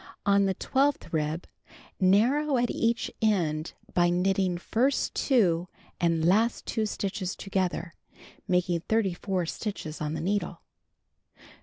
[0.25, 1.45] On the twelfth rib,
[1.99, 5.67] narrow at each end by knitting first 2
[5.99, 7.93] and last 2 stitches together,
[8.47, 10.61] making 34 stitches on the needle.